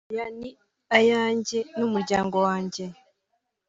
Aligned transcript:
hoya… 0.09 0.25
ni 0.39 0.49
iyanjye 0.99 1.59
n’umuryango 1.77 2.35
wanjye 2.47 2.83